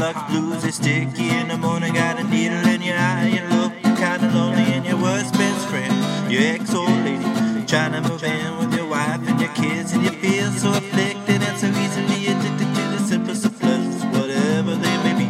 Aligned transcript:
Luck 0.00 0.28
blues 0.28 0.64
is 0.64 0.76
sticky 0.76 1.28
in 1.28 1.48
the 1.48 1.56
morning. 1.56 1.92
Got 1.92 2.20
a 2.20 2.24
needle 2.24 2.64
in 2.68 2.82
your 2.82 2.96
eye. 2.96 3.26
You 3.34 3.42
look 3.56 3.72
kinda 3.82 4.30
lonely, 4.32 4.62
and 4.74 4.86
your 4.86 4.96
worst 4.96 5.32
best 5.34 5.66
friend, 5.66 5.92
your 6.30 6.42
ex 6.54 6.72
old 6.72 6.88
lady, 7.04 7.24
trying 7.66 7.92
to 7.92 8.00
move 8.08 8.22
in 8.22 8.58
with 8.58 8.72
your 8.74 8.86
wife 8.86 9.26
and 9.26 9.40
your 9.40 9.52
kids, 9.54 9.92
and 9.92 10.04
you 10.04 10.10
feel 10.10 10.52
so 10.52 10.70
afflicted 10.70 11.42
and 11.42 11.58
so 11.58 11.66
easily 11.66 12.28
addicted 12.28 12.70
to 12.76 12.82
the 12.94 13.00
simplest 13.08 13.44
of 13.46 13.58
pleasures, 13.58 14.04
whatever 14.16 14.76
they 14.76 14.96
may 15.02 15.14
be. 15.18 15.26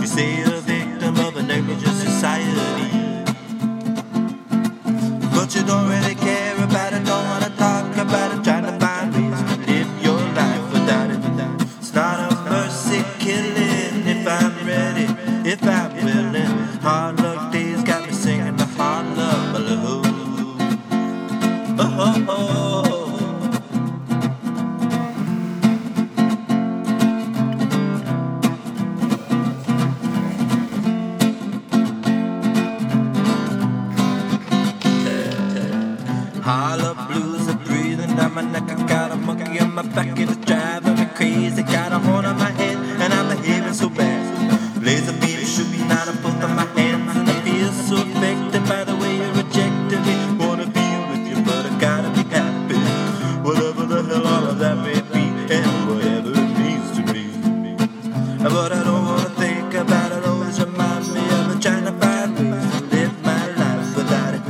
You 0.00 0.06
say 0.06 0.38
you're 0.38 0.54
a 0.54 0.60
victim 0.60 1.18
of 1.18 1.36
a 1.36 1.42
negligent 1.42 1.96
society, 1.96 2.54
but 5.34 5.52
you 5.54 5.62
don't 5.64 5.88
really 5.88 6.11
Hardluck 36.42 37.06
blues 37.06 37.48
are 37.48 37.54
breathing 37.54 38.16
down 38.16 38.34
my 38.34 38.42
neck. 38.42 38.68
I 38.68 38.74
got 38.88 39.12
a 39.12 39.16
monkey 39.16 39.60
on 39.60 39.74
my 39.74 39.82
back 39.82 40.08
and 40.08 40.28
it's 40.28 40.44
driving 40.44 40.96
me 40.96 41.06
crazy. 41.14 41.62
Got 41.62 41.92
a 41.92 42.00
horn 42.00 42.24
on 42.24 42.36
my 42.36 42.50
head 42.50 42.76
and 42.76 43.14
I'm 43.14 43.28
behaving 43.28 43.72
so 43.74 43.88
bad. 43.88 44.82
Laser 44.82 45.12
beam 45.20 45.38
shooting 45.46 45.88
out 45.88 46.08
of 46.08 46.20
both 46.20 46.42
of 46.42 46.50
my 46.50 46.66
hands 46.74 47.16
and 47.16 47.30
I 47.30 47.40
feel 47.42 47.70
so 47.70 47.96
affected 48.02 48.64
by 48.66 48.82
the 48.82 48.96
way 48.96 49.18
you 49.22 49.30
rejected 49.40 50.00
me. 50.04 50.16
Wanna 50.44 50.66
be 50.66 50.86
with 51.10 51.24
you, 51.30 51.44
but 51.44 51.64
I 51.64 51.78
gotta 51.78 52.10
be 52.10 52.28
happy. 52.28 52.74
Whatever 53.46 53.86
the 53.86 54.02
hell 54.02 54.26
all 54.26 54.46
of 54.50 54.58
that 54.58 54.78
may 54.78 55.00
be 55.14 55.24
and 55.54 55.88
whatever 55.88 56.30
it 56.42 56.50
means 56.58 56.90
to 56.96 57.02
me. 57.12 57.24
But 58.42 58.72
I 58.72 58.82
don't 58.82 59.04
wanna 59.06 59.30
think 59.38 59.74
about 59.74 60.10
it. 60.10 60.26
Always 60.26 60.58
remind 60.58 61.06
me 61.14 61.20
of 61.38 61.56
a 61.56 61.60
trying 61.60 61.84
to 61.84 61.92
find 62.02 62.34
ways 62.34 62.70
to 62.72 62.84
live 62.96 63.14
my 63.22 63.46
life 63.62 63.96
without 63.96 64.34
it. 64.34 64.42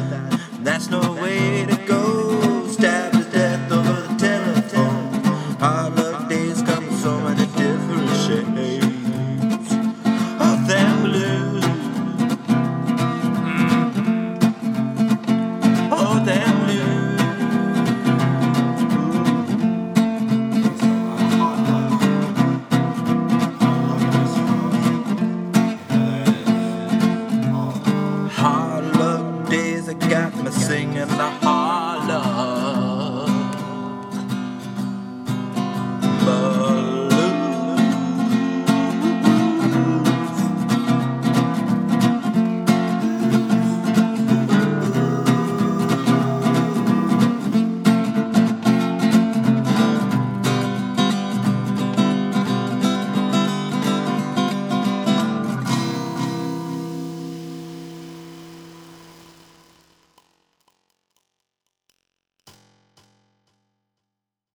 That's 0.64 0.88
no 0.88 1.01
me 30.42 30.50
singing 30.50 31.08
the 31.08 31.30
heart. 31.40 31.61